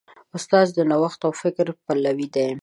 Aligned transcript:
استاد 0.37 0.67
د 0.73 0.79
نوښت 0.89 1.21
او 1.27 1.31
فکر 1.41 1.67
پلوی 1.85 2.27
دی. 2.35 2.47